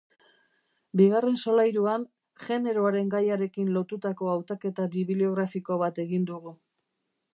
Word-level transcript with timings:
Bigarren 1.01 1.35
solairuan, 1.47 2.07
generoaren 2.45 3.11
gaiarekin 3.15 3.69
lotutako 3.75 4.31
hautaketa 4.33 4.89
bibliografiko 4.97 5.79
bat 5.85 6.03
egin 6.07 6.27
dugu. 6.33 6.57